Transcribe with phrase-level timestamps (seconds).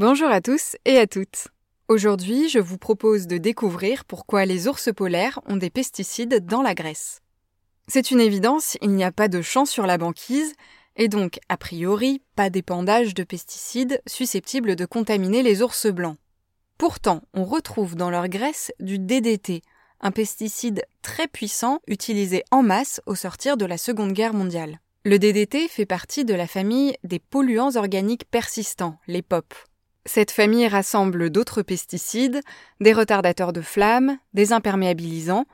[0.00, 1.48] Bonjour à tous et à toutes.
[1.88, 6.76] Aujourd'hui, je vous propose de découvrir pourquoi les ours polaires ont des pesticides dans la
[6.76, 7.20] graisse.
[7.88, 10.54] C'est une évidence, il n'y a pas de champ sur la banquise,
[10.94, 16.18] et donc, a priori, pas d'épandage de pesticides susceptibles de contaminer les ours blancs.
[16.78, 19.62] Pourtant, on retrouve dans leur graisse du DDT,
[20.00, 24.78] un pesticide très puissant utilisé en masse au sortir de la Seconde Guerre mondiale.
[25.04, 29.52] Le DDT fait partie de la famille des polluants organiques persistants, les POP.
[30.08, 32.40] Cette famille rassemble d'autres pesticides,
[32.80, 35.44] des retardateurs de flammes, des imperméabilisants,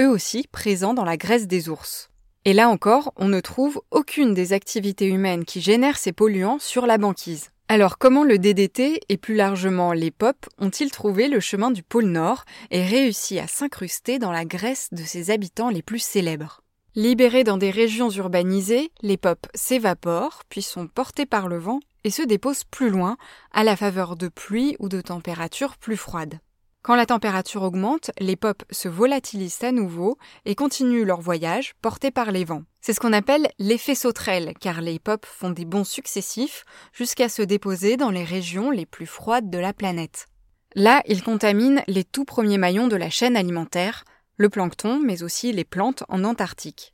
[0.00, 2.10] eux aussi présents dans la graisse des ours.
[2.44, 6.86] Et là encore, on ne trouve aucune des activités humaines qui génèrent ces polluants sur
[6.86, 7.50] la banquise.
[7.66, 12.06] Alors comment le DDT et plus largement les POP ont-ils trouvé le chemin du pôle
[12.06, 16.60] Nord et réussi à s'incruster dans la graisse de ses habitants les plus célèbres?
[16.94, 22.10] Libérés dans des régions urbanisées, les POP s'évaporent, puis sont portés par le vent et
[22.10, 23.16] se déposent plus loin,
[23.52, 26.38] à la faveur de pluies ou de températures plus froides.
[26.84, 32.10] Quand la température augmente, les POP se volatilisent à nouveau et continuent leur voyage portés
[32.10, 32.64] par les vents.
[32.82, 37.40] C'est ce qu'on appelle l'effet sauterelle, car les POP font des bonds successifs jusqu'à se
[37.40, 40.26] déposer dans les régions les plus froides de la planète.
[40.74, 44.04] Là, ils contaminent les tout premiers maillons de la chaîne alimentaire,
[44.36, 46.92] le plancton, mais aussi les plantes en Antarctique.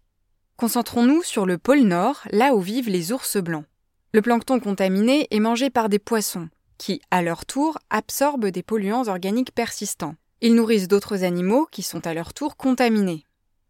[0.56, 3.64] Concentrons-nous sur le pôle Nord, là où vivent les ours blancs.
[4.12, 9.06] Le plancton contaminé est mangé par des poissons, qui, à leur tour, absorbent des polluants
[9.06, 10.16] organiques persistants.
[10.40, 13.24] Ils nourrissent d'autres animaux qui sont à leur tour contaminés.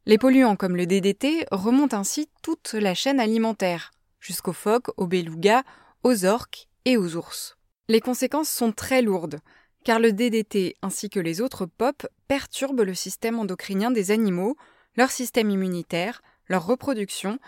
[0.07, 5.63] Les polluants comme le DDT remontent ainsi toute la chaîne alimentaire, jusqu'aux phoques, aux belugas,
[6.05, 7.59] aux orques et aux ours.
[7.89, 9.41] Les conséquences sont très lourdes,
[9.85, 14.57] car le DDT ainsi que les autres POP perturbent le système endocrinien des animaux,
[14.97, 17.39] leur système immunitaire, leur reproduction,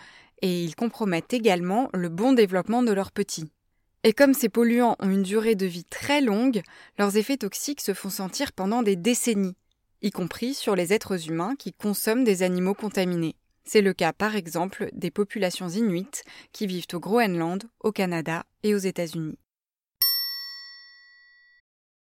[0.43, 3.49] et ils compromettent également le bon développement de leurs petits.
[4.03, 6.61] Et comme ces polluants ont une durée de vie très longue,
[6.99, 9.55] leurs effets toxiques se font sentir pendant des décennies,
[10.01, 13.35] y compris sur les êtres humains qui consomment des animaux contaminés.
[13.63, 18.75] C'est le cas par exemple des populations inuites qui vivent au Groenland, au Canada et
[18.75, 19.37] aux États-Unis.